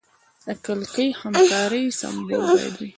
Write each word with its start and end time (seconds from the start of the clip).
د 0.45 0.47
کلکې 0.65 1.05
همکارۍ 1.21 1.85
سمبول 1.99 2.41
باید 2.51 2.75
وي. 2.79 2.89